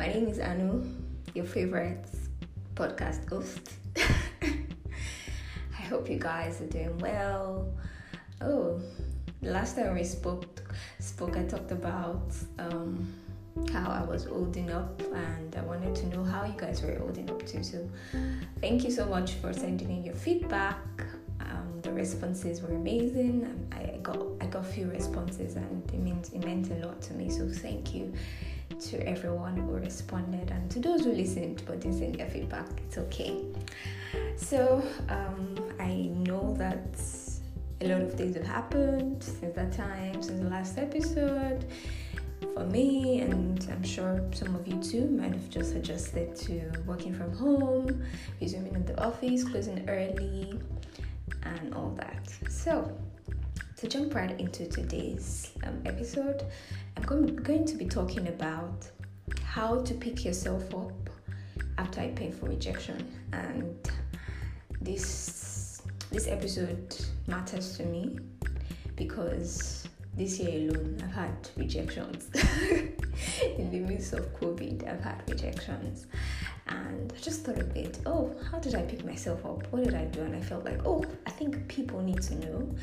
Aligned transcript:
My 0.00 0.06
name 0.06 0.28
is 0.28 0.38
Anu, 0.38 0.82
your 1.34 1.44
favorite 1.44 2.06
podcast 2.74 3.28
host. 3.28 3.72
I 5.78 5.82
hope 5.90 6.08
you 6.08 6.18
guys 6.18 6.58
are 6.62 6.68
doing 6.68 6.96
well. 7.00 7.70
Oh, 8.40 8.80
last 9.42 9.76
time 9.76 9.94
we 9.94 10.04
spoke, 10.04 10.74
spoke 11.00 11.36
I 11.36 11.42
talked 11.42 11.70
about 11.70 12.32
um, 12.58 13.12
how 13.74 13.90
I 13.90 14.02
was 14.02 14.24
holding 14.24 14.70
up, 14.70 15.02
and 15.12 15.54
I 15.54 15.60
wanted 15.60 15.94
to 15.96 16.06
know 16.06 16.24
how 16.24 16.46
you 16.46 16.54
guys 16.56 16.82
were 16.82 16.98
holding 16.98 17.28
up 17.28 17.44
too. 17.44 17.62
So, 17.62 17.86
thank 18.62 18.84
you 18.84 18.90
so 18.90 19.04
much 19.04 19.32
for 19.32 19.52
sending 19.52 19.90
in 19.90 20.02
your 20.02 20.14
feedback. 20.14 20.78
Um, 21.40 21.78
the 21.82 21.92
responses 21.92 22.62
were 22.62 22.74
amazing. 22.74 23.68
I 23.70 23.98
got 23.98 24.16
I 24.40 24.46
got 24.46 24.64
few 24.64 24.88
responses, 24.88 25.56
and 25.56 25.84
it 25.92 26.00
means 26.00 26.30
it 26.30 26.42
meant 26.42 26.70
a 26.70 26.86
lot 26.86 27.02
to 27.02 27.12
me. 27.12 27.28
So, 27.28 27.46
thank 27.50 27.94
you 27.94 28.14
to 28.78 29.06
everyone 29.06 29.56
who 29.56 29.72
responded 29.72 30.50
and 30.50 30.70
to 30.70 30.78
those 30.78 31.04
who 31.04 31.12
listened 31.12 31.62
but 31.66 31.80
didn't 31.80 31.98
send 31.98 32.14
their 32.16 32.28
feedback. 32.28 32.66
It's 32.86 32.98
okay. 32.98 33.44
So 34.36 34.82
um, 35.08 35.56
I 35.78 36.10
know 36.26 36.54
that 36.58 37.00
a 37.80 37.88
lot 37.88 38.02
of 38.02 38.14
things 38.14 38.36
have 38.36 38.46
happened 38.46 39.22
since 39.22 39.54
that 39.56 39.72
time, 39.72 40.22
since 40.22 40.40
the 40.40 40.48
last 40.48 40.78
episode. 40.78 41.66
For 42.54 42.64
me, 42.64 43.20
and 43.20 43.66
I'm 43.70 43.82
sure 43.82 44.22
some 44.32 44.54
of 44.56 44.66
you 44.66 44.82
too 44.82 45.06
might 45.06 45.32
have 45.32 45.50
just 45.50 45.74
adjusted 45.74 46.34
to 46.36 46.72
working 46.86 47.14
from 47.14 47.32
home, 47.32 48.02
resuming 48.40 48.74
in 48.74 48.84
the 48.86 48.98
office, 49.02 49.44
closing 49.44 49.88
early, 49.88 50.58
and 51.42 51.74
all 51.74 51.90
that. 51.96 52.28
So, 52.48 52.90
to 53.80 53.88
jump 53.88 54.14
right 54.14 54.38
into 54.38 54.66
today's 54.66 55.52
um, 55.64 55.80
episode, 55.86 56.44
I'm 56.98 57.02
going, 57.04 57.34
going 57.36 57.64
to 57.64 57.76
be 57.76 57.86
talking 57.86 58.28
about 58.28 58.86
how 59.42 59.80
to 59.80 59.94
pick 59.94 60.22
yourself 60.22 60.74
up 60.74 61.08
after 61.78 62.02
a 62.02 62.08
painful 62.08 62.48
rejection. 62.48 63.10
And 63.32 63.78
this 64.82 65.80
this 66.10 66.28
episode 66.28 66.94
matters 67.26 67.78
to 67.78 67.86
me 67.86 68.18
because 68.96 69.88
this 70.14 70.38
year 70.38 70.68
alone 70.68 71.00
I've 71.02 71.14
had 71.14 71.48
rejections. 71.56 72.28
In 73.56 73.70
the 73.70 73.80
midst 73.80 74.12
of 74.12 74.26
COVID, 74.38 74.86
I've 74.86 75.00
had 75.00 75.22
rejections. 75.26 76.06
And 76.70 77.12
I 77.12 77.20
just 77.20 77.44
thought 77.44 77.58
a 77.58 77.64
bit, 77.64 77.98
oh, 78.06 78.32
how 78.50 78.58
did 78.58 78.74
I 78.74 78.82
pick 78.82 79.04
myself 79.04 79.44
up? 79.44 79.66
What 79.72 79.84
did 79.84 79.94
I 79.94 80.04
do? 80.04 80.22
And 80.22 80.34
I 80.34 80.40
felt 80.40 80.64
like, 80.64 80.80
oh, 80.86 81.04
I 81.26 81.30
think 81.30 81.66
people 81.68 82.00
need 82.00 82.22
to 82.22 82.34
know. 82.36 82.74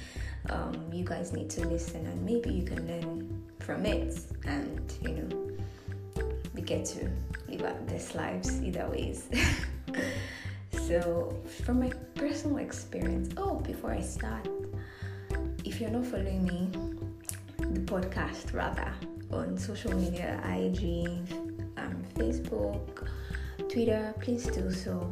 Um, 0.49 0.89
you 0.91 1.03
guys 1.03 1.33
need 1.33 1.49
to 1.51 1.67
listen, 1.67 2.05
and 2.05 2.25
maybe 2.25 2.49
you 2.49 2.63
can 2.63 2.85
learn 2.87 3.43
from 3.59 3.85
it. 3.85 4.19
And, 4.45 4.93
you 5.01 5.09
know, 5.09 6.23
we 6.53 6.61
get 6.61 6.85
to 6.85 7.09
live 7.47 7.63
out 7.63 7.87
these 7.87 8.13
lives 8.15 8.61
either 8.61 8.87
ways. 8.89 9.29
so, 10.87 11.33
from 11.65 11.79
my 11.79 11.91
personal 12.15 12.57
experience, 12.57 13.33
oh, 13.37 13.55
before 13.55 13.91
I 13.91 14.01
start, 14.01 14.47
if 15.63 15.79
you're 15.79 15.89
not 15.89 16.05
following 16.05 16.43
me, 16.43 16.69
the 17.57 17.81
podcast 17.81 18.53
rather, 18.53 18.93
on 19.31 19.57
social 19.57 19.93
media, 19.93 20.41
IG, 20.45 21.46
Twitter, 23.77 24.11
please 24.21 24.47
do 24.47 24.71
so. 24.71 25.07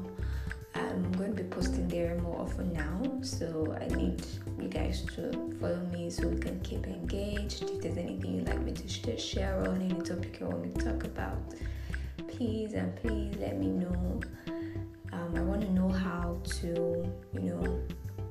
I'm 0.74 1.12
going 1.12 1.36
to 1.36 1.44
be 1.44 1.48
posting 1.48 1.88
there 1.88 2.16
more 2.16 2.42
often 2.42 2.74
now, 2.74 3.00
so 3.22 3.78
I 3.80 3.86
need 3.96 4.26
you 4.60 4.68
guys 4.70 5.06
to 5.14 5.56
follow 5.62 5.86
me 5.94 6.10
so 6.10 6.28
we 6.28 6.40
can 6.40 6.60
keep 6.62 6.88
engaged. 6.88 7.62
If 7.62 7.82
there's 7.84 7.98
anything 7.98 8.38
you'd 8.38 8.48
like 8.48 8.64
me 8.64 8.72
to 8.72 9.18
share 9.20 9.60
on 9.68 9.84
any 9.84 10.02
topic 10.02 10.40
you 10.40 10.48
want 10.48 10.64
me 10.64 10.70
to 10.74 10.84
talk 10.84 11.04
about, 11.04 11.38
please 12.28 12.74
and 12.74 12.96
please 12.96 13.36
let 13.40 13.60
me 13.60 13.68
know. 13.68 14.20
Um, 15.14 15.36
I 15.36 15.42
want 15.42 15.62
to 15.62 15.72
know 15.72 15.90
how 15.90 16.40
to, 16.62 17.06
you 17.34 17.40
know, 17.40 17.84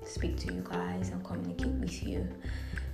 speak 0.05 0.37
to 0.39 0.53
you 0.53 0.65
guys 0.69 1.11
and 1.11 1.25
communicate 1.25 1.75
with 1.75 2.03
you. 2.03 2.29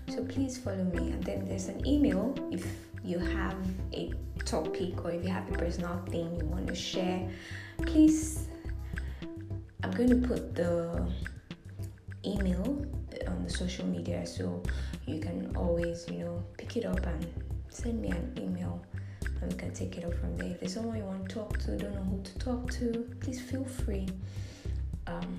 So 0.09 0.25
please 0.25 0.59
follow 0.59 0.85
me. 0.85 1.13
And 1.13 1.25
then 1.25 1.49
there's 1.49 1.69
an 1.69 1.87
email 1.87 2.35
if 2.51 2.67
you 3.05 3.19
have 3.19 3.57
a 3.93 4.13
topic 4.45 5.05
or 5.05 5.11
if 5.13 5.25
you 5.25 5.31
have 5.31 5.49
a 5.53 5.57
personal 5.57 6.03
thing 6.11 6.37
you 6.37 6.47
want 6.47 6.67
to 6.67 6.75
share, 6.75 7.29
please. 7.83 8.47
I'm 9.83 9.93
going 9.93 10.11
to 10.11 10.29
put 10.29 10.55
the 10.55 11.11
email 12.25 12.85
on 13.27 13.45
the 13.45 13.51
social 13.51 13.87
media 13.87 14.27
so 14.27 14.63
you 15.07 15.21
can 15.21 15.55
always, 15.57 16.07
you 16.11 16.19
know, 16.19 16.45
pick 16.59 16.77
it 16.77 16.85
up 16.85 17.05
and 17.07 17.27
send 17.69 18.01
me 18.01 18.11
an 18.11 18.35
email 18.39 18.85
and 19.41 19.53
we 19.53 19.59
can 19.59 19.73
take 19.73 19.97
it 19.97 20.05
up 20.05 20.15
from 20.15 20.37
there. 20.37 20.51
If 20.51 20.61
there's 20.61 20.75
someone 20.75 20.99
you 20.99 21.05
want 21.05 21.29
to 21.29 21.35
talk 21.35 21.59
to, 21.61 21.77
don't 21.77 21.95
know 21.95 22.03
who 22.03 22.23
to 22.23 22.39
talk 22.39 22.71
to, 22.73 23.09
please 23.21 23.41
feel 23.41 23.65
free. 23.65 24.07
Um, 25.07 25.39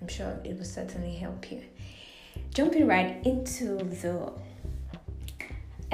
I'm 0.00 0.08
sure 0.08 0.38
it 0.44 0.56
will 0.56 0.64
certainly 0.64 1.14
help 1.14 1.50
you. 1.50 1.62
Jumping 2.52 2.86
right 2.86 3.24
into 3.24 3.76
the 3.78 4.32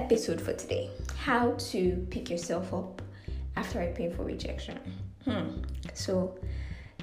episode 0.07 0.41
for 0.41 0.53
today 0.53 0.89
how 1.17 1.51
to 1.59 2.07
pick 2.11 2.31
yourself 2.31 2.73
up 2.73 3.03
after 3.57 3.81
a 3.81 3.93
painful 3.93 4.25
rejection. 4.25 4.79
Hmm. 5.25 5.63
So, 5.95 6.39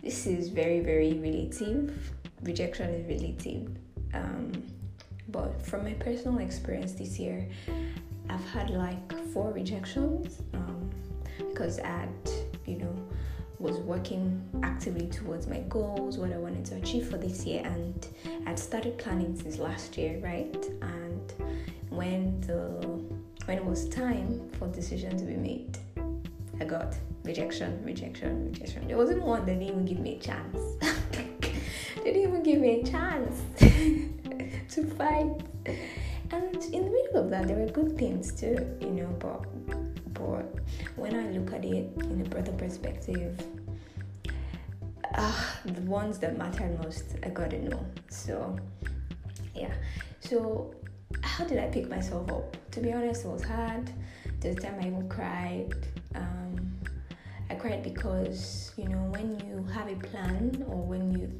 this 0.01 0.25
is 0.25 0.47
very, 0.47 0.79
very 0.79 1.11
relative. 1.15 2.13
Rejection 2.43 2.87
is 2.91 3.05
relative. 3.05 3.67
Um, 4.13 4.53
but 5.27 5.61
from 5.65 5.83
my 5.83 5.95
personal 5.95 6.39
experience 6.39 6.93
this 6.93 7.19
year, 7.19 7.45
I've 8.29 8.47
had 8.51 8.69
like 8.69 9.11
four 9.33 9.51
rejections 9.51 10.41
um, 10.53 10.89
because 11.49 11.79
I 11.79 11.87
had, 11.87 12.31
you 12.65 12.77
know, 12.77 12.95
was 13.59 13.77
working 13.77 14.41
actively 14.63 15.07
towards 15.07 15.47
my 15.47 15.59
goals, 15.69 16.17
what 16.17 16.33
I 16.33 16.37
wanted 16.37 16.65
to 16.65 16.75
achieve 16.75 17.09
for 17.09 17.17
this 17.17 17.45
year, 17.45 17.61
and 17.65 18.07
I'd 18.45 18.59
started 18.59 18.97
planning 18.97 19.35
since 19.39 19.57
last 19.57 19.97
year, 19.97 20.19
right? 20.21 20.65
And 20.81 21.33
when 21.89 22.41
the 22.41 23.03
when 23.45 23.57
it 23.57 23.65
was 23.65 23.89
time 23.89 24.49
for 24.57 24.67
decision 24.67 25.17
to 25.17 25.25
be 25.25 25.35
made, 25.35 25.77
I 26.59 26.65
got 26.65 26.95
rejection, 27.23 27.83
rejection, 27.83 28.45
rejection. 28.45 28.87
There 28.87 28.97
wasn't 28.97 29.21
one 29.21 29.45
that 29.45 29.59
didn't 29.59 29.63
even 29.63 29.85
give 29.85 29.99
me 29.99 30.15
a 30.15 30.19
chance. 30.19 30.59
they 31.11 32.03
didn't 32.03 32.21
even 32.21 32.43
give 32.43 32.59
me 32.59 32.81
a 32.81 32.83
chance 32.83 33.41
to 34.75 34.85
fight. 34.95 35.41
And 36.31 36.55
in 36.73 36.85
the 36.85 36.91
middle 36.91 37.17
of 37.17 37.29
that, 37.29 37.47
there 37.47 37.57
were 37.57 37.67
good 37.67 37.97
things 37.97 38.33
too, 38.33 38.57
you 38.81 38.91
know. 38.91 39.07
But 39.19 39.45
but 40.27 40.59
when 40.95 41.15
I 41.15 41.29
look 41.31 41.53
at 41.53 41.65
it 41.65 41.91
in 41.97 42.21
a 42.21 42.29
broader 42.29 42.51
perspective, 42.53 43.39
uh, 45.15 45.43
the 45.65 45.81
ones 45.81 46.19
that 46.19 46.37
matter 46.37 46.65
most, 46.81 47.15
I 47.23 47.29
gotta 47.29 47.59
know. 47.59 47.85
So 48.09 48.57
yeah. 49.55 49.73
So 50.19 50.73
how 51.21 51.45
did 51.45 51.59
I 51.59 51.67
pick 51.67 51.89
myself 51.89 52.31
up? 52.31 52.57
To 52.71 52.79
be 52.79 52.91
honest, 52.91 53.25
it 53.25 53.27
was 53.27 53.43
hard. 53.43 53.91
The 54.39 54.55
time 54.55 54.75
I 54.81 54.87
even 54.87 55.07
cried. 55.09 55.75
Um, 56.15 56.79
I 57.49 57.55
cried 57.55 57.83
because 57.83 58.71
you 58.77 58.87
know 58.87 59.03
when 59.11 59.39
you 59.47 59.63
have 59.73 59.87
a 59.91 59.95
plan 59.95 60.65
or 60.67 60.77
when 60.77 61.11
you 61.11 61.39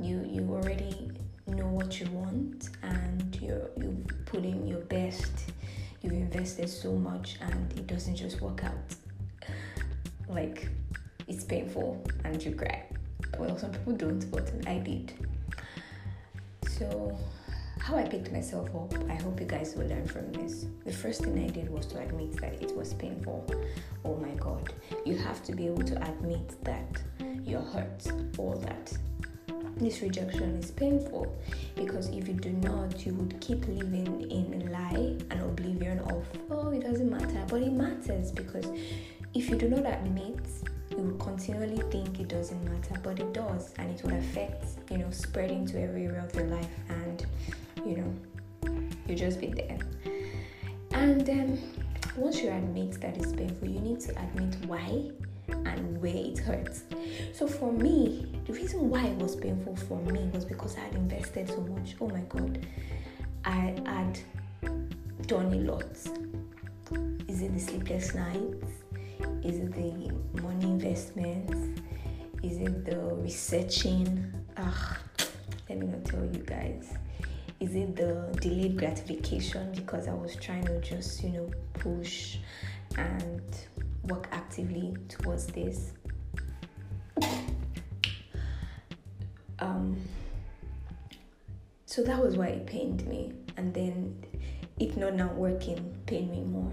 you 0.00 0.24
you 0.28 0.48
already 0.50 1.10
know 1.46 1.66
what 1.66 2.00
you 2.00 2.06
want 2.10 2.70
and 2.82 3.36
you 3.40 3.68
you 3.76 4.04
put 4.26 4.44
in 4.44 4.66
your 4.66 4.80
best, 4.80 5.32
you've 6.02 6.12
invested 6.12 6.68
so 6.68 6.92
much 6.92 7.36
and 7.40 7.72
it 7.72 7.86
doesn't 7.86 8.16
just 8.16 8.40
work 8.40 8.64
out. 8.64 8.94
Like 10.28 10.68
it's 11.28 11.44
painful 11.44 12.04
and 12.24 12.42
you 12.42 12.54
cry. 12.54 12.84
Well, 13.38 13.56
some 13.58 13.70
people 13.72 13.94
don't, 13.94 14.30
but 14.30 14.50
I 14.66 14.78
did. 14.78 15.12
So 16.68 17.16
how 17.78 17.96
I 17.96 18.04
picked 18.04 18.30
myself 18.32 18.68
up, 18.74 18.94
I 19.10 19.14
hope 19.14 19.40
you 19.40 19.46
guys 19.46 19.74
will 19.76 19.86
learn 19.86 20.06
from 20.06 20.30
this. 20.32 20.66
The 20.84 20.92
first 20.92 21.22
thing 21.24 21.38
I 21.44 21.48
did 21.48 21.68
was 21.70 21.86
to 21.86 22.00
admit 22.00 22.40
that 22.40 22.62
it 22.62 22.76
was 22.76 22.94
painful. 22.94 23.44
Oh 24.04 24.16
my 24.16 24.34
god, 24.34 24.72
you 25.04 25.16
have 25.16 25.42
to 25.44 25.52
be 25.52 25.66
able 25.66 25.82
to 25.84 26.02
admit 26.08 26.62
that 26.64 27.02
you're 27.44 27.60
hurt 27.60 28.06
or 28.38 28.56
that 28.58 28.92
this 29.76 30.00
rejection 30.00 30.56
is 30.56 30.70
painful 30.70 31.36
because 31.74 32.08
if 32.10 32.28
you 32.28 32.34
do 32.34 32.50
not, 32.50 33.04
you 33.04 33.14
would 33.14 33.40
keep 33.40 33.66
living 33.66 34.01
But 37.52 37.60
it 37.60 37.72
matters 37.74 38.32
because 38.32 38.64
if 39.34 39.50
you 39.50 39.56
do 39.56 39.68
not 39.68 39.84
admit 39.84 40.40
you 40.90 40.96
will 40.96 41.18
continually 41.18 41.82
think 41.90 42.18
it 42.18 42.28
doesn't 42.28 42.64
matter, 42.64 42.98
but 43.02 43.20
it 43.20 43.34
does, 43.34 43.74
and 43.76 43.90
it 43.90 44.02
will 44.02 44.14
affect, 44.14 44.64
you 44.90 44.96
know, 44.96 45.10
spreading 45.10 45.66
to 45.66 45.82
every 45.82 46.06
area 46.06 46.24
of 46.24 46.34
your 46.34 46.46
life, 46.46 46.74
and 46.88 47.26
you 47.84 47.98
know, 47.98 48.72
you 49.06 49.14
just 49.14 49.38
be 49.38 49.48
there. 49.48 49.78
And 50.92 51.26
then 51.26 51.60
once 52.16 52.40
you 52.42 52.48
admit 52.48 52.98
that 53.02 53.18
it's 53.18 53.32
painful, 53.32 53.68
you 53.68 53.80
need 53.80 54.00
to 54.00 54.12
admit 54.12 54.56
why 54.64 55.10
and 55.48 56.00
where 56.00 56.16
it 56.16 56.38
hurts. 56.38 56.84
So 57.34 57.46
for 57.46 57.70
me, 57.70 58.32
the 58.46 58.54
reason 58.54 58.88
why 58.88 59.04
it 59.08 59.16
was 59.18 59.36
painful 59.36 59.76
for 59.76 59.98
me 60.00 60.30
was 60.32 60.46
because 60.46 60.78
I 60.78 60.80
had 60.80 60.94
invested 60.94 61.48
so 61.50 61.60
much. 61.60 61.96
Oh 62.00 62.08
my 62.08 62.22
god, 62.30 62.66
I 63.44 63.74
had 63.84 64.18
done 65.26 65.52
a 65.52 65.56
lot. 65.56 65.84
Is 67.28 67.42
it 67.42 67.54
the 67.54 67.60
sleepless 67.60 68.14
nights? 68.14 68.66
Is 69.42 69.58
it 69.58 69.72
the 69.72 70.40
money 70.42 70.64
investments? 70.64 71.80
Is 72.42 72.58
it 72.58 72.84
the 72.84 72.96
researching? 73.14 74.32
Ah, 74.56 74.98
let 75.68 75.78
me 75.78 75.86
not 75.86 76.04
tell 76.04 76.24
you 76.24 76.42
guys. 76.44 76.94
Is 77.60 77.76
it 77.76 77.94
the 77.94 78.36
delayed 78.40 78.76
gratification 78.76 79.72
because 79.72 80.08
I 80.08 80.14
was 80.14 80.34
trying 80.36 80.64
to 80.64 80.80
just, 80.80 81.22
you 81.22 81.30
know, 81.30 81.50
push 81.74 82.38
and 82.96 83.42
work 84.04 84.28
actively 84.32 84.96
towards 85.08 85.46
this? 85.46 85.92
Um, 89.60 89.96
so 91.86 92.02
that 92.02 92.22
was 92.22 92.36
why 92.36 92.48
it 92.48 92.66
pained 92.66 93.06
me. 93.06 93.32
And 93.56 93.72
then 93.72 94.24
it 94.78 94.96
not 94.96 95.14
now 95.14 95.32
working 95.32 95.94
pained 96.06 96.30
me 96.30 96.42
more. 96.42 96.72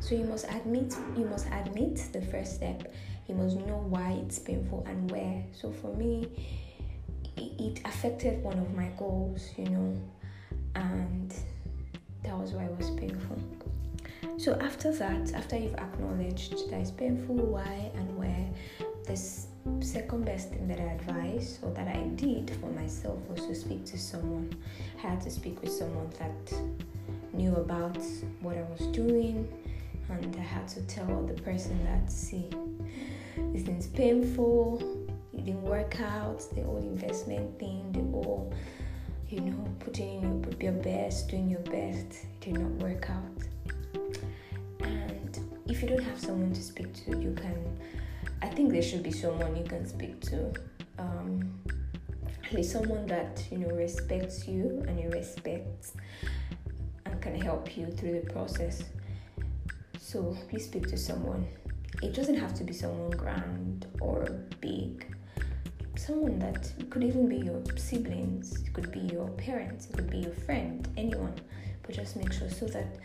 So 0.00 0.14
you 0.14 0.24
must 0.24 0.46
admit, 0.46 0.94
you 1.16 1.24
must 1.26 1.46
admit 1.46 1.96
the 2.12 2.22
first 2.22 2.54
step. 2.54 2.92
You 3.28 3.34
must 3.34 3.56
know 3.56 3.84
why 3.88 4.20
it's 4.24 4.38
painful 4.38 4.84
and 4.88 5.10
where. 5.10 5.42
So 5.52 5.72
for 5.72 5.94
me, 5.96 6.28
it 7.36 7.80
affected 7.84 8.42
one 8.42 8.58
of 8.58 8.74
my 8.74 8.90
goals, 8.96 9.50
you 9.56 9.68
know, 9.68 10.00
and 10.74 11.34
that 12.22 12.36
was 12.36 12.52
why 12.52 12.64
it 12.64 12.76
was 12.76 12.90
painful. 12.90 13.38
So 14.36 14.54
after 14.60 14.92
that, 14.92 15.32
after 15.34 15.56
you've 15.56 15.74
acknowledged 15.74 16.70
that 16.70 16.80
it's 16.80 16.90
painful, 16.90 17.34
why 17.34 17.90
and 17.94 18.16
where, 18.16 18.48
this 19.04 19.46
second 19.80 20.24
best 20.24 20.50
thing 20.50 20.68
that 20.68 20.80
I 20.80 20.92
advised 20.92 21.62
or 21.62 21.72
that 21.74 21.88
I 21.88 22.02
did 22.14 22.50
for 22.60 22.70
myself 22.70 23.18
was 23.28 23.46
to 23.46 23.54
speak 23.54 23.84
to 23.86 23.98
someone. 23.98 24.54
I 24.98 25.08
had 25.08 25.20
to 25.22 25.30
speak 25.30 25.60
with 25.60 25.72
someone 25.72 26.10
that 26.18 26.54
knew 27.38 27.54
about 27.54 27.96
what 28.40 28.56
I 28.56 28.62
was 28.62 28.84
doing, 28.88 29.48
and 30.10 30.36
I 30.36 30.42
had 30.42 30.66
to 30.68 30.82
tell 30.82 31.22
the 31.24 31.40
person 31.40 31.82
that, 31.84 32.10
see, 32.10 32.50
this 33.52 33.68
is 33.68 33.86
painful, 33.86 34.82
it 35.32 35.44
didn't 35.44 35.62
work 35.62 36.00
out, 36.00 36.40
the 36.56 36.62
whole 36.62 36.78
investment 36.78 37.56
thing, 37.60 37.92
the 37.92 38.00
whole, 38.00 38.52
you 39.28 39.40
know, 39.40 39.64
putting 39.78 40.22
in 40.22 40.42
your, 40.60 40.72
your 40.72 40.82
best, 40.82 41.28
doing 41.28 41.48
your 41.48 41.60
best, 41.60 42.24
it 42.24 42.40
did 42.40 42.58
not 42.58 42.72
work 42.82 43.08
out. 43.08 43.40
And 44.80 45.38
if 45.68 45.80
you 45.80 45.88
don't 45.90 46.02
have 46.02 46.18
someone 46.18 46.52
to 46.52 46.62
speak 46.62 46.92
to, 47.04 47.10
you 47.20 47.34
can, 47.34 47.78
I 48.42 48.48
think 48.48 48.72
there 48.72 48.82
should 48.82 49.04
be 49.04 49.12
someone 49.12 49.54
you 49.54 49.64
can 49.64 49.86
speak 49.86 50.20
to. 50.22 50.52
Um, 50.98 51.54
at 52.44 52.52
least 52.52 52.72
someone 52.72 53.06
that, 53.06 53.44
you 53.52 53.58
know, 53.58 53.68
respects 53.68 54.48
you 54.48 54.82
and 54.88 54.98
you 54.98 55.10
respect 55.10 55.92
can 57.20 57.40
help 57.40 57.76
you 57.76 57.86
through 57.86 58.20
the 58.20 58.32
process. 58.32 58.84
So 59.98 60.36
please 60.48 60.64
speak 60.64 60.86
to 60.88 60.96
someone. 60.96 61.46
It 62.02 62.14
doesn't 62.14 62.36
have 62.36 62.54
to 62.54 62.64
be 62.64 62.72
someone 62.72 63.10
grand 63.10 63.86
or 64.00 64.24
big. 64.60 65.14
Someone 65.96 66.38
that 66.38 66.72
could 66.90 67.02
even 67.02 67.28
be 67.28 67.38
your 67.38 67.62
siblings, 67.76 68.62
it 68.62 68.72
could 68.72 68.92
be 68.92 69.00
your 69.00 69.28
parents, 69.30 69.88
it 69.90 69.96
could 69.96 70.10
be 70.10 70.18
your 70.18 70.32
friend, 70.32 70.88
anyone. 70.96 71.34
But 71.82 71.96
just 71.96 72.16
make 72.16 72.32
sure 72.32 72.48
so 72.48 72.66
that 72.66 72.96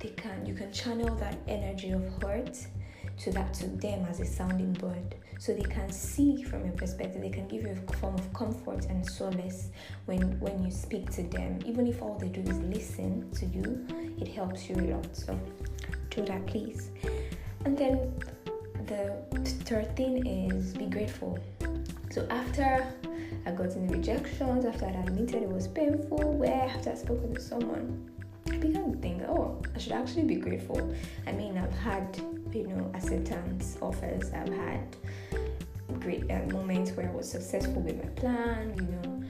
they 0.00 0.10
can 0.10 0.46
you 0.46 0.54
can 0.54 0.72
channel 0.72 1.14
that 1.16 1.38
energy 1.46 1.90
of 1.90 2.02
hurt 2.22 2.56
to 3.20 3.30
that 3.30 3.52
to 3.54 3.66
them 3.66 4.06
as 4.08 4.20
a 4.20 4.24
sounding 4.24 4.72
board. 4.74 5.14
So 5.38 5.52
they 5.52 5.62
can 5.62 5.90
see 5.90 6.42
from 6.42 6.64
your 6.64 6.74
perspective 6.74 7.22
they 7.22 7.30
can 7.30 7.46
give 7.48 7.62
you 7.62 7.70
a 7.70 7.96
form 7.96 8.14
of 8.14 8.32
comfort 8.32 8.86
and 8.86 9.06
solace 9.08 9.70
when 10.06 10.38
when 10.40 10.62
you 10.64 10.70
speak 10.70 11.10
to 11.12 11.22
them. 11.22 11.58
Even 11.66 11.86
if 11.86 12.02
all 12.02 12.18
they 12.18 12.28
do 12.28 12.40
is 12.40 12.58
listen 12.58 13.30
to 13.32 13.46
you 13.46 13.86
it 14.18 14.28
helps 14.28 14.68
you 14.68 14.76
a 14.76 14.86
lot. 14.94 15.16
So 15.16 15.38
do 16.10 16.24
that 16.24 16.46
please. 16.46 16.90
And 17.64 17.76
then 17.76 18.12
the 18.86 19.16
third 19.64 19.96
thing 19.96 20.26
is 20.26 20.74
be 20.74 20.86
grateful. 20.86 21.38
So 22.10 22.26
after 22.30 22.86
i 23.46 23.50
got 23.52 23.72
in 23.74 23.88
rejections 23.88 24.66
after 24.66 24.84
i 24.84 24.90
admitted 24.90 25.42
it 25.42 25.48
was 25.48 25.66
painful 25.66 26.34
where 26.34 26.62
after 26.68 26.90
i 26.90 26.94
spoke 26.94 27.22
with 27.22 27.40
someone 27.40 28.10
I 28.52 28.56
began 28.56 28.92
to 28.92 28.98
think, 28.98 29.22
oh, 29.28 29.62
I 29.74 29.78
should 29.78 29.92
actually 29.92 30.24
be 30.24 30.36
grateful. 30.36 30.92
I 31.26 31.32
mean, 31.32 31.56
I've 31.56 31.72
had, 31.78 32.20
you 32.54 32.66
know, 32.66 32.90
acceptance 32.94 33.76
offers. 33.80 34.32
I've 34.32 34.52
had 34.52 34.96
great 36.00 36.30
uh, 36.30 36.40
moments 36.52 36.92
where 36.92 37.08
I 37.08 37.12
was 37.12 37.30
successful 37.30 37.82
with 37.82 37.96
my 37.96 38.08
plan, 38.10 38.74
you 38.76 38.82
know. 38.82 39.24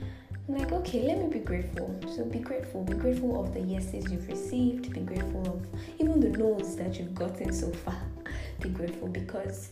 I'm 0.48 0.58
like, 0.58 0.72
okay, 0.72 1.02
let 1.02 1.18
me 1.18 1.28
be 1.28 1.38
grateful. 1.38 1.94
So 2.14 2.24
be 2.24 2.40
grateful. 2.40 2.82
Be 2.82 2.94
grateful 2.94 3.40
of 3.40 3.54
the 3.54 3.60
yeses 3.60 4.10
you've 4.10 4.26
received. 4.28 4.92
Be 4.92 5.00
grateful 5.00 5.46
of 5.46 5.80
even 6.00 6.18
the 6.18 6.30
no's 6.30 6.76
that 6.76 6.98
you've 6.98 7.14
gotten 7.14 7.52
so 7.52 7.70
far. 7.70 7.96
Be 8.60 8.68
grateful 8.68 9.08
because 9.08 9.70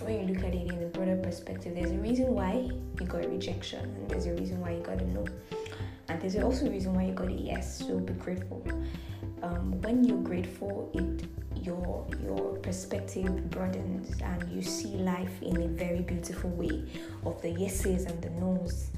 when 0.00 0.28
you 0.28 0.34
look 0.34 0.44
at 0.44 0.54
it 0.54 0.70
in 0.70 0.82
a 0.82 0.86
broader 0.86 1.16
perspective, 1.16 1.74
there's 1.74 1.90
a 1.90 1.98
reason 1.98 2.34
why 2.34 2.70
you 3.00 3.06
got 3.06 3.24
a 3.24 3.28
rejection 3.28 3.80
and 3.80 4.08
there's 4.10 4.26
a 4.26 4.34
reason 4.34 4.60
why 4.60 4.72
you 4.72 4.80
got 4.80 5.00
a 5.00 5.06
no. 5.06 5.24
And 6.08 6.20
there's 6.20 6.36
also 6.36 6.66
a 6.66 6.70
reason 6.70 6.94
why 6.94 7.04
you 7.04 7.12
got 7.12 7.28
a 7.28 7.32
yes. 7.32 7.78
So 7.78 7.98
be 7.98 8.12
grateful. 8.14 8.62
Um, 9.42 9.80
when 9.80 10.04
you're 10.04 10.22
grateful, 10.22 10.90
it 10.94 11.24
perspective 12.68 13.48
broadens 13.48 14.20
and 14.20 14.46
you 14.52 14.60
see 14.60 14.88
life 14.98 15.40
in 15.40 15.56
a 15.62 15.68
very 15.68 16.02
beautiful 16.02 16.50
way 16.50 16.84
of 17.24 17.40
the 17.40 17.48
yeses 17.48 18.04
and 18.04 18.20
the 18.20 18.28
nos. 18.28 18.90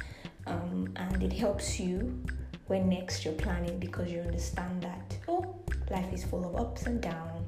Um, 0.49 0.93
and 0.97 1.23
it 1.23 1.33
helps 1.33 1.79
you 1.79 2.21
when 2.67 2.89
next 2.89 3.25
you're 3.25 3.35
planning 3.35 3.79
because 3.79 4.11
you 4.11 4.19
understand 4.23 4.83
that 4.83 5.17
oh 5.29 5.55
life 5.89 6.13
is 6.13 6.25
full 6.25 6.45
of 6.49 6.57
ups 6.57 6.87
and 6.87 7.01
downs 7.01 7.47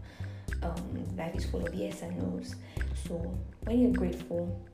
um, 0.62 1.04
life 1.16 1.34
is 1.34 1.44
full 1.44 1.66
of 1.66 1.74
yes 1.74 2.02
and 2.02 2.16
nos. 2.16 2.54
So 3.04 3.14
when 3.64 3.80
you're 3.80 3.98
grateful 4.02 4.64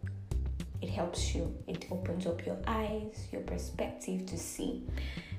it 0.83 0.91
helps 0.91 1.35
you. 1.35 1.57
It 1.67 1.87
opens 1.91 2.27
up 2.27 2.45
your 2.45 2.59
eyes 2.67 3.27
your 3.33 3.41
perspective 3.41 4.27
to 4.27 4.37
see. 4.37 4.83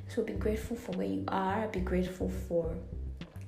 So 0.08 0.24
be 0.24 0.34
grateful 0.34 0.76
for 0.76 0.92
where 0.94 1.08
you 1.08 1.24
are. 1.28 1.68
Be 1.68 1.82
grateful 1.82 2.30
for 2.48 2.76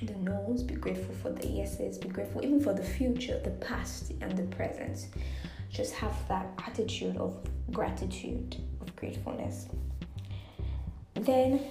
the 0.01 0.15
no's, 0.15 0.63
be 0.63 0.75
grateful 0.75 1.13
for 1.15 1.29
the 1.29 1.47
yeses, 1.47 1.97
be 1.97 2.07
grateful 2.07 2.43
even 2.43 2.59
for 2.59 2.73
the 2.73 2.83
future, 2.83 3.39
the 3.43 3.51
past, 3.51 4.13
and 4.21 4.35
the 4.37 4.43
present. 4.55 5.07
Just 5.69 5.93
have 5.93 6.15
that 6.27 6.47
attitude 6.65 7.17
of 7.17 7.37
gratitude, 7.71 8.57
of 8.81 8.95
gratefulness. 8.95 9.67
Then 11.13 11.61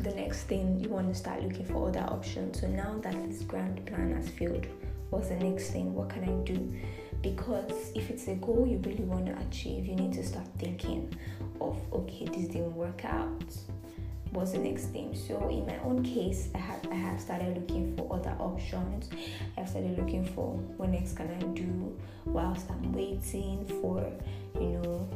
the 0.00 0.14
next 0.14 0.44
thing 0.44 0.78
you 0.80 0.88
want 0.88 1.12
to 1.12 1.14
start 1.14 1.42
looking 1.42 1.64
for 1.64 1.88
other 1.88 2.00
options. 2.00 2.60
So 2.60 2.68
now 2.68 2.98
that 3.02 3.14
this 3.28 3.42
grand 3.42 3.84
plan 3.86 4.14
has 4.14 4.28
failed, 4.28 4.66
what's 5.10 5.28
the 5.28 5.36
next 5.36 5.70
thing? 5.70 5.94
What 5.94 6.10
can 6.10 6.24
I 6.24 6.44
do? 6.44 6.72
Because 7.22 7.92
if 7.94 8.08
it's 8.10 8.28
a 8.28 8.34
goal 8.36 8.66
you 8.66 8.78
really 8.78 9.04
want 9.04 9.26
to 9.26 9.38
achieve, 9.46 9.86
you 9.86 9.94
need 9.94 10.12
to 10.14 10.24
start 10.24 10.46
thinking 10.58 11.12
of 11.60 11.78
okay, 11.92 12.26
this 12.26 12.48
didn't 12.48 12.74
work 12.74 13.04
out 13.04 13.44
what's 14.30 14.52
the 14.52 14.58
next 14.58 14.86
thing 14.86 15.14
so 15.14 15.48
in 15.48 15.66
my 15.66 15.76
own 15.84 16.02
case 16.02 16.50
i 16.54 16.58
have 16.58 16.80
i 16.90 16.94
have 16.94 17.20
started 17.20 17.56
looking 17.56 17.96
for 17.96 18.12
other 18.14 18.34
options. 18.38 19.10
I've 19.56 19.68
started 19.68 19.98
looking 19.98 20.24
for 20.24 20.54
what 20.76 20.90
next 20.90 21.14
can 21.14 21.30
i 21.30 21.38
do 21.54 21.96
whilst 22.24 22.70
i'm 22.70 22.92
waiting 22.92 23.64
for 23.80 24.10
you 24.60 24.68
know 24.68 25.08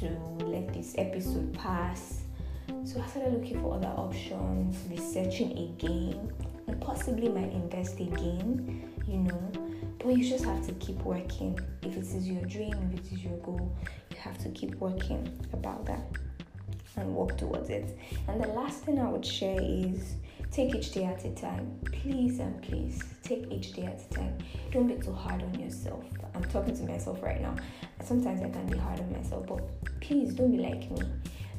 to 0.00 0.08
let 0.44 0.72
this 0.72 0.94
episode 0.96 1.52
pass. 1.54 2.22
So 2.84 3.00
i 3.00 3.06
started 3.06 3.34
looking 3.34 3.60
for 3.60 3.74
other 3.74 3.92
options 3.96 4.76
researching 4.90 5.52
again 5.58 6.32
and 6.66 6.80
possibly 6.80 7.28
might 7.28 7.52
invest 7.52 8.00
again 8.00 8.90
you 9.06 9.18
know. 9.18 9.52
But 9.98 10.16
you 10.16 10.28
just 10.28 10.44
have 10.44 10.66
to 10.66 10.72
keep 10.74 10.96
working. 11.04 11.58
If 11.82 11.96
it 11.96 12.00
is 12.00 12.28
your 12.28 12.42
dream 12.46 12.74
if 12.92 13.00
it 13.00 13.12
is 13.12 13.24
your 13.24 13.38
goal 13.38 13.74
you 14.10 14.16
have 14.16 14.38
to 14.38 14.48
keep 14.50 14.74
working 14.76 15.28
about 15.52 15.84
that 15.86 16.04
and 16.96 17.14
work 17.14 17.36
towards 17.36 17.70
it. 17.70 17.96
And 18.28 18.42
the 18.42 18.48
last 18.48 18.84
thing 18.84 18.98
I 18.98 19.08
would 19.08 19.24
share 19.24 19.58
is 19.60 20.14
take 20.50 20.74
each 20.74 20.92
day 20.92 21.04
at 21.04 21.24
a 21.24 21.30
time. 21.30 21.78
Please 21.86 22.38
and 22.38 22.60
please 22.62 23.02
take 23.22 23.50
each 23.50 23.72
day 23.72 23.84
at 23.84 24.00
a 24.10 24.14
time. 24.14 24.38
Don't 24.70 24.86
be 24.86 25.02
too 25.02 25.12
hard 25.12 25.42
on 25.42 25.58
yourself. 25.58 26.04
I'm 26.34 26.44
talking 26.44 26.76
to 26.76 26.82
myself 26.84 27.22
right 27.22 27.40
now. 27.40 27.56
Sometimes 28.02 28.42
I 28.42 28.50
can 28.50 28.66
be 28.66 28.78
hard 28.78 29.00
on 29.00 29.12
myself, 29.12 29.46
but 29.46 29.62
please 30.00 30.34
don't 30.34 30.52
be 30.52 30.58
like 30.58 30.90
me. 30.90 31.02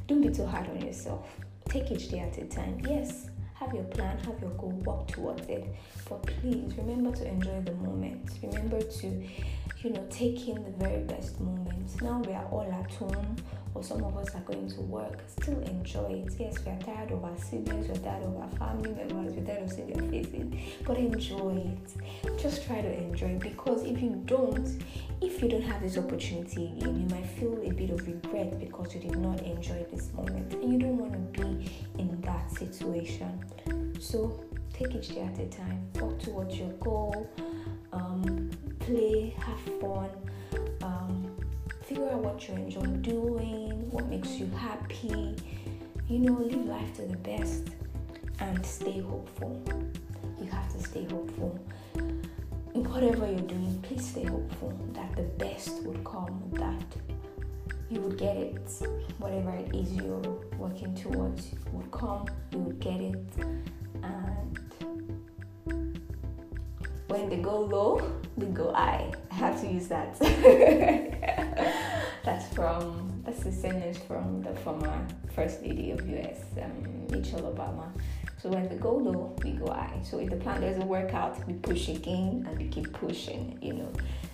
Don't 0.07 0.21
be 0.21 0.29
too 0.29 0.45
hard 0.45 0.69
on 0.69 0.81
yourself. 0.81 1.27
Take 1.69 1.91
each 1.91 2.09
day 2.09 2.19
at 2.19 2.37
a 2.37 2.45
time. 2.45 2.81
Yes, 2.87 3.29
have 3.55 3.73
your 3.73 3.85
plan, 3.85 4.17
have 4.19 4.39
your 4.41 4.51
goal, 4.51 4.71
work 4.85 5.07
towards 5.07 5.47
it. 5.47 5.65
But 6.09 6.23
please 6.23 6.73
remember 6.77 7.15
to 7.15 7.27
enjoy 7.27 7.61
the 7.61 7.73
moment. 7.73 8.29
Remember 8.43 8.81
to, 8.81 9.07
you 9.07 9.89
know, 9.89 10.05
take 10.09 10.47
in 10.47 10.63
the 10.63 10.71
very 10.71 11.03
best 11.03 11.39
moments. 11.39 12.01
Now 12.01 12.21
we 12.27 12.33
are 12.33 12.45
all 12.45 12.69
at 12.71 12.93
home 12.95 13.37
or 13.75 13.83
some 13.83 14.03
of 14.03 14.15
us 14.17 14.33
are 14.35 14.41
going 14.41 14.69
to 14.69 14.81
work, 14.81 15.19
still 15.27 15.59
enjoy 15.61 16.23
it. 16.25 16.33
Yes, 16.39 16.57
we 16.65 16.71
are 16.71 16.79
tired 16.79 17.11
of 17.11 17.23
our 17.23 17.37
siblings, 17.37 17.87
we're 17.87 17.95
tired 17.95 18.23
of 18.23 18.37
our 18.37 18.49
family 18.59 18.91
members, 18.91 19.33
we're 19.33 19.45
tired 19.45 19.63
of 19.63 19.71
seeing 19.71 19.93
their 19.93 20.09
faces, 20.09 20.53
but 20.85 20.97
enjoy 20.97 21.55
it. 21.57 22.37
Just 22.39 22.65
try 22.65 22.81
to 22.81 22.97
enjoy 22.97 23.37
because 23.39 23.83
if 23.83 24.01
you 24.01 24.21
don't, 24.25 24.81
if 25.21 25.41
you 25.41 25.49
don't 25.49 25.61
have 25.61 25.81
this 25.81 25.97
opportunity 25.97 26.73
again, 26.77 27.01
you 27.01 27.15
might 27.15 27.25
feel 27.25 27.59
a 27.63 27.71
bit 27.71 27.89
of 27.89 28.05
regret 28.05 28.59
because 28.59 28.93
you 28.93 29.01
did 29.01 29.17
not 29.17 29.41
enjoy 29.41 29.85
this 29.91 30.13
moment 30.13 30.53
and 30.53 30.71
you 30.73 30.79
don't 30.79 30.97
want 30.97 31.33
to 31.33 31.41
be 31.41 31.71
in 31.97 32.21
that 32.21 32.51
situation. 32.51 33.43
So 33.99 34.39
take 34.73 34.93
each 34.95 35.09
day 35.09 35.21
at 35.21 35.39
a 35.39 35.45
time, 35.47 35.89
work 35.99 36.19
towards 36.19 36.57
your 36.57 36.71
goal. 36.73 37.29
Um, 37.91 38.49
play, 38.79 39.35
have 39.37 39.59
fun, 39.79 40.09
um, 40.81 41.31
figure 41.83 42.09
out 42.09 42.19
what 42.19 42.47
you 42.47 42.55
enjoy 42.55 42.85
doing, 43.01 43.91
what 43.91 44.07
makes 44.07 44.31
you 44.31 44.49
happy. 44.57 45.35
You 46.07 46.19
know, 46.19 46.33
live 46.33 46.65
life 46.65 46.93
to 46.95 47.03
the 47.03 47.17
best 47.17 47.69
and 48.39 48.65
stay 48.65 49.01
hopeful. 49.01 49.61
You 50.39 50.49
have 50.49 50.71
to 50.73 50.79
stay 50.79 51.05
hopeful. 51.05 51.59
Whatever 52.73 53.27
you're 53.27 53.39
doing, 53.41 53.79
please 53.83 54.05
stay 54.05 54.23
hopeful 54.23 54.77
that 54.93 55.15
the 55.15 55.23
best 55.23 55.83
would 55.83 56.03
come, 56.03 56.41
that 56.53 56.83
you 57.89 57.99
would 58.01 58.17
get 58.17 58.37
it. 58.37 58.69
Whatever 59.17 59.51
it 59.51 59.75
is 59.75 59.93
you're 59.93 60.21
working 60.57 60.95
towards 60.95 61.51
would 61.71 61.91
come, 61.91 62.27
you 62.51 62.59
would 62.59 62.79
get 62.79 62.99
it. 63.01 63.25
And 64.03 64.59
when 67.07 67.29
they 67.29 67.37
go 67.37 67.59
low, 67.61 68.01
they 68.37 68.47
go 68.47 68.71
high. 68.73 69.11
I 69.31 69.35
have 69.35 69.61
to 69.61 69.67
use 69.67 69.87
that. 69.87 71.29
that's 72.23 72.47
from 72.53 73.21
that's 73.25 73.43
the 73.43 73.51
sentence 73.51 73.97
from 73.97 74.41
the 74.41 74.53
former 74.55 75.05
first 75.35 75.61
lady 75.61 75.91
of 75.91 76.07
US, 76.09 76.39
um, 76.61 77.07
Michelle 77.09 77.41
Obama. 77.41 77.89
So 78.41 78.49
when 78.49 78.69
we 78.69 78.75
go 78.75 78.93
low, 78.93 79.35
we 79.43 79.51
go 79.51 79.71
high. 79.71 79.99
So 80.03 80.19
if 80.19 80.29
the 80.29 80.35
plan 80.35 80.61
doesn't 80.61 80.87
work 80.87 81.13
out, 81.13 81.45
we 81.47 81.53
push 81.53 81.87
again 81.87 82.45
and 82.47 82.57
we 82.57 82.67
keep 82.67 82.91
pushing, 82.91 83.57
you 83.61 83.73
know. 83.73 83.91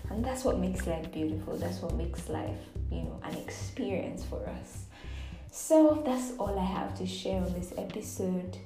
And 0.10 0.26
that's 0.26 0.44
what 0.44 0.58
makes 0.58 0.88
life 0.88 1.12
beautiful. 1.12 1.58
That's 1.58 1.80
what 1.82 1.94
makes 1.96 2.28
life, 2.30 2.58
you 2.92 3.04
know, 3.04 3.20
an 3.24 3.36
experience 3.36 4.24
for 4.24 4.48
us. 4.48 4.86
So 5.52 6.02
that's 6.06 6.34
all 6.40 6.58
I 6.58 6.66
have 6.66 6.98
to 6.98 7.06
share 7.06 7.42
on 7.42 7.54
this 7.54 7.74
episode. 7.78 8.58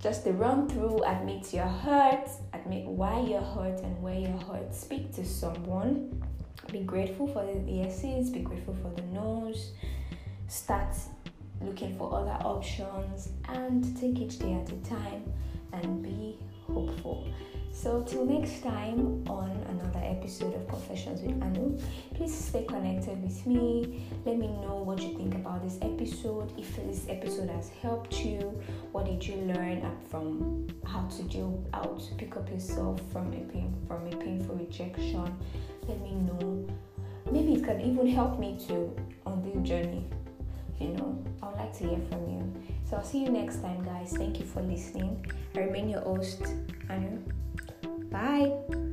Just 0.00 0.24
to 0.24 0.32
run 0.32 0.68
through, 0.68 1.02
admit 1.02 1.52
your 1.52 1.66
hurt, 1.66 2.28
admit 2.52 2.84
why 2.84 3.20
you're 3.20 3.40
hurt 3.40 3.80
and 3.80 4.00
where 4.02 4.18
you're 4.18 4.38
hurt. 4.38 4.72
Speak 4.74 5.12
to 5.14 5.24
someone. 5.24 6.22
Be 6.72 6.80
grateful 6.80 7.26
for 7.26 7.44
the 7.44 7.70
yeses, 7.70 8.30
be 8.30 8.40
grateful 8.40 8.76
for 8.82 8.90
the 9.00 9.06
no's. 9.08 9.72
Start 10.48 10.94
looking 11.60 11.96
for 11.96 12.14
other 12.14 12.36
options 12.44 13.28
and 13.48 13.96
take 13.98 14.18
each 14.18 14.38
day 14.38 14.54
at 14.54 14.70
a 14.70 14.76
time 14.88 15.32
and 15.72 16.02
be 16.02 16.38
hopeful. 16.66 17.26
So, 17.74 18.02
till 18.02 18.24
next 18.24 18.62
time 18.62 19.24
on 19.28 19.50
another 19.68 19.98
episode 19.98 20.54
of 20.54 20.66
Confessions 20.68 21.20
with 21.22 21.42
Anu, 21.42 21.76
please 22.14 22.32
stay 22.32 22.62
connected 22.62 23.20
with 23.20 23.44
me. 23.46 24.06
Let 24.24 24.38
me 24.38 24.46
know 24.46 24.76
what 24.76 25.02
you 25.02 25.16
think 25.18 25.34
about 25.34 25.60
this 25.64 25.78
episode. 25.82 26.52
If 26.56 26.76
this 26.76 27.04
episode 27.08 27.50
has 27.50 27.70
helped 27.82 28.24
you, 28.24 28.38
what 28.92 29.06
did 29.06 29.26
you 29.26 29.34
learn 29.52 29.84
from 30.08 30.68
how 30.86 31.02
to 31.16 31.22
deal, 31.24 31.62
how 31.74 31.82
to 31.82 32.14
pick 32.14 32.36
up 32.36 32.48
yourself 32.48 33.00
from 33.12 33.32
a 33.34 33.40
pain, 33.52 33.74
from 33.88 34.06
a 34.06 34.16
painful 34.16 34.54
rejection? 34.54 35.36
Let 35.88 36.00
me 36.00 36.14
know. 36.14 36.68
Maybe 37.32 37.54
it 37.54 37.64
can 37.64 37.80
even 37.80 38.06
help 38.06 38.38
me 38.38 38.56
to 38.68 38.94
on 39.26 39.42
this 39.42 39.68
journey. 39.68 40.06
You 40.80 40.88
know, 40.88 41.24
I 41.42 41.46
would 41.48 41.56
like 41.56 41.76
to 41.78 41.88
hear 41.88 42.00
from 42.10 42.28
you. 42.28 42.52
So 42.88 42.96
I'll 42.96 43.04
see 43.04 43.22
you 43.22 43.30
next 43.30 43.62
time, 43.62 43.84
guys. 43.84 44.12
Thank 44.16 44.38
you 44.40 44.46
for 44.46 44.62
listening. 44.62 45.24
I 45.54 45.60
remain 45.60 45.88
your 45.88 46.00
host, 46.00 46.42
Anu. 46.90 47.22
Bye. 48.10 48.90